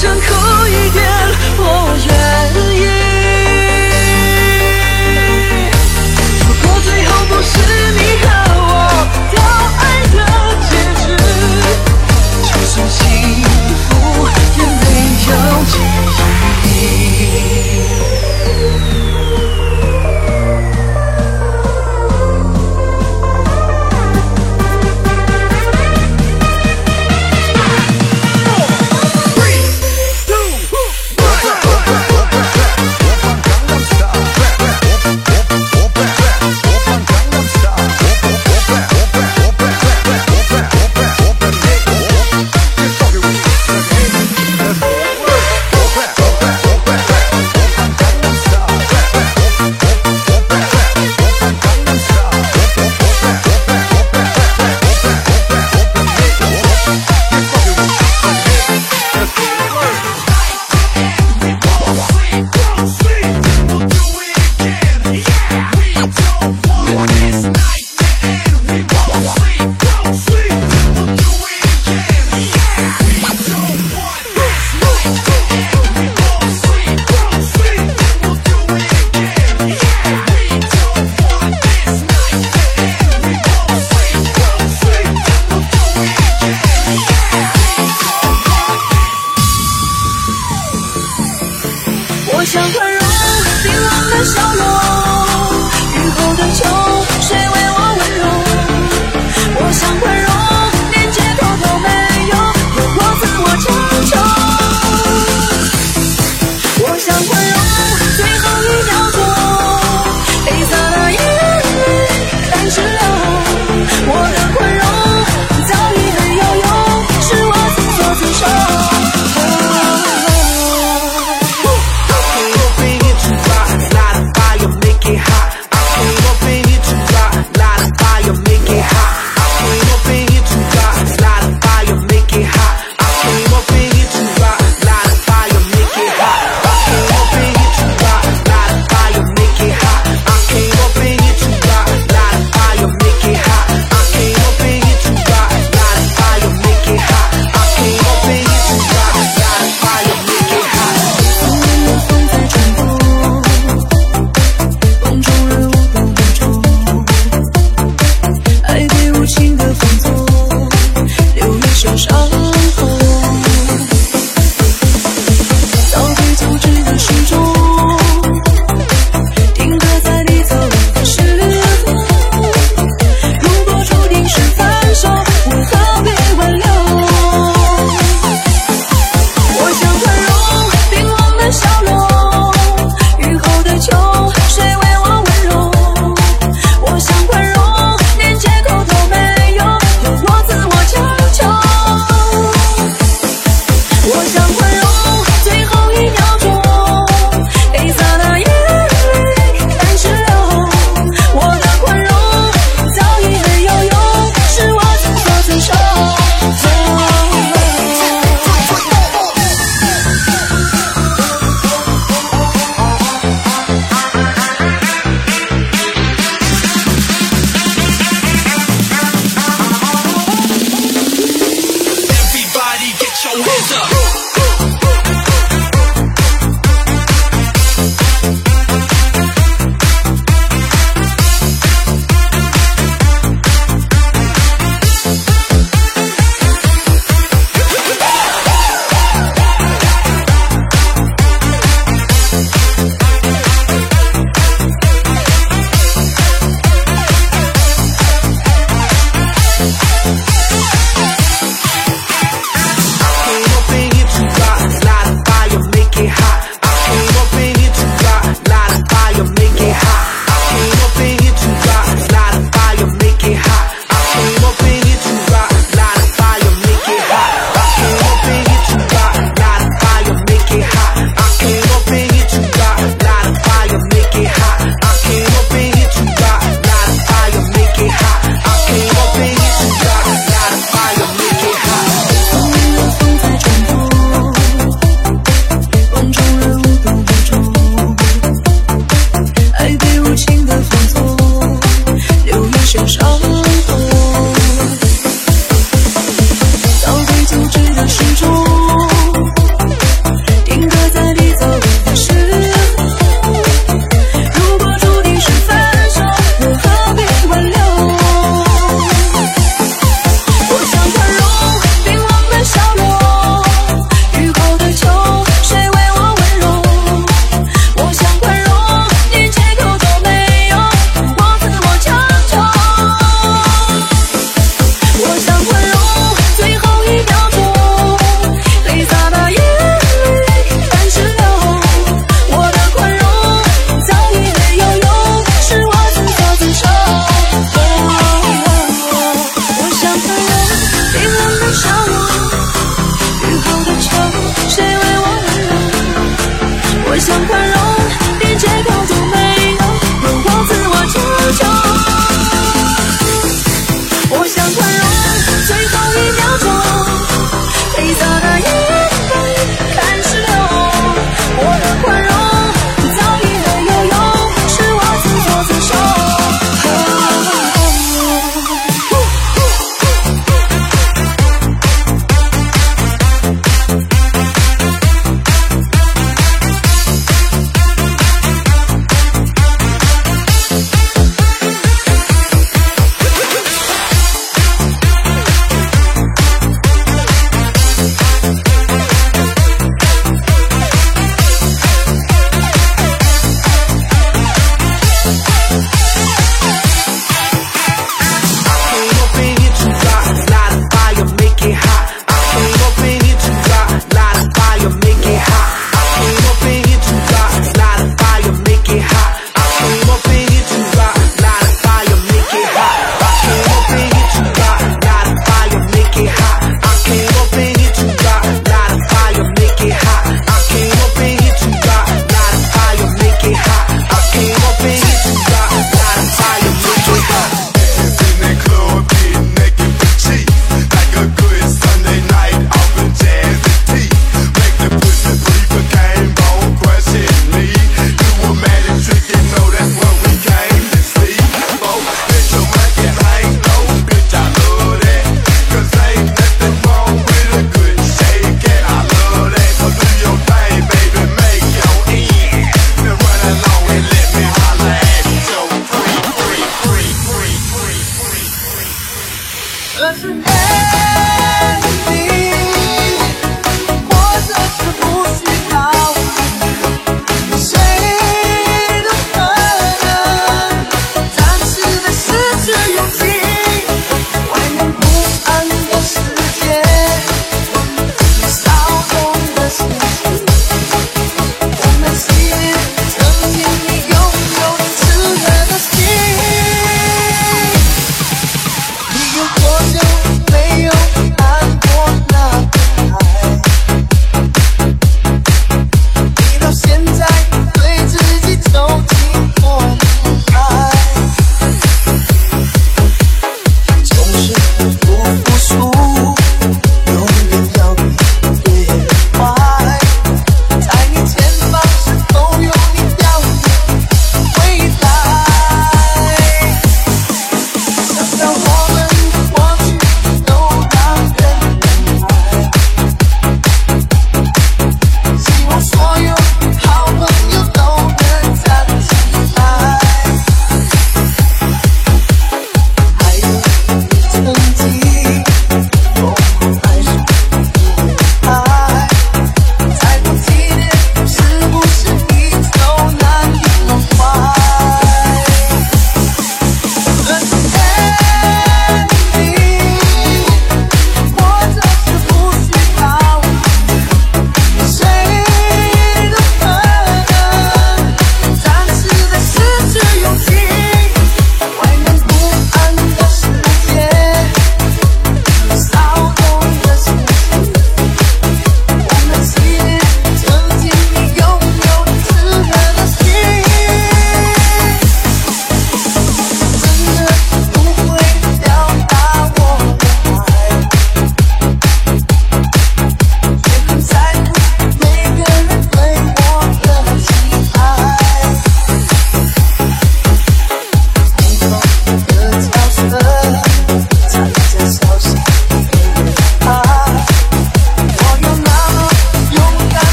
[0.00, 0.39] 伤口